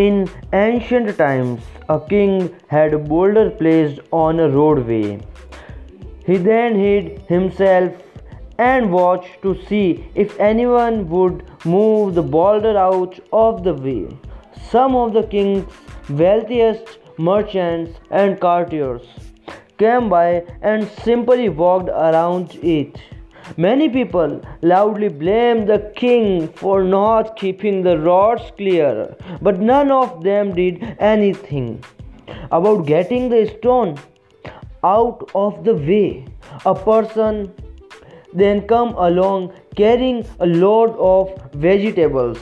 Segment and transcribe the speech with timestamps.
[0.00, 5.20] In ancient times, a king had a boulder placed on a roadway.
[6.26, 7.94] He then hid himself
[8.58, 14.06] and watched to see if anyone would move the boulder out of the way.
[14.70, 15.64] Some of the king's
[16.10, 19.08] wealthiest merchants and courtiers
[19.78, 23.00] came by and simply walked around it.
[23.56, 30.24] Many people loudly blamed the king for not keeping the roads clear, but none of
[30.24, 31.84] them did anything
[32.50, 33.98] about getting the stone
[34.82, 36.26] out of the way.
[36.64, 37.52] A person
[38.34, 42.38] then come along carrying a load of vegetables.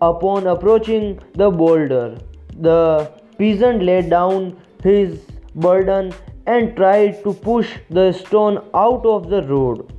[0.00, 2.16] Upon approaching the boulder,
[2.56, 5.20] the peasant laid down his
[5.54, 6.12] burden
[6.46, 9.92] and tried to push the stone out of the road.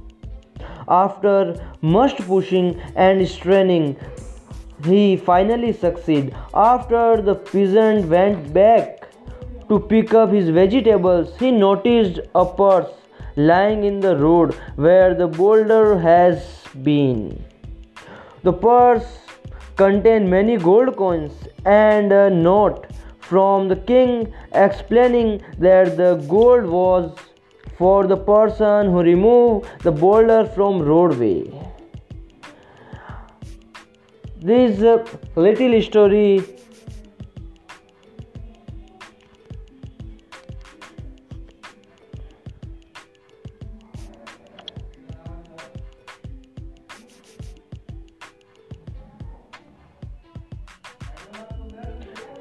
[0.88, 3.97] After much pushing and straining,
[4.84, 6.36] he finally succeeded.
[6.53, 9.08] After the peasant went back
[9.69, 12.89] to pick up his vegetables, he noticed a purse
[13.36, 16.44] lying in the road where the boulder has
[16.84, 17.44] been.
[18.44, 19.19] The purse
[19.78, 21.31] contained many gold coins
[21.66, 22.88] and a note
[23.32, 24.14] from the king
[24.62, 25.30] explaining
[25.66, 27.04] that the gold was
[27.78, 31.38] for the person who removed the boulder from roadway.
[34.50, 34.98] This uh,
[35.36, 36.44] little story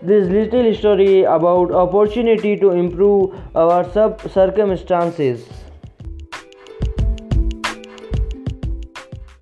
[0.02, 5.48] this little story about opportunity to improve our circumstances